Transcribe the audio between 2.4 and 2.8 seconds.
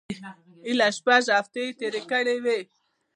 وې.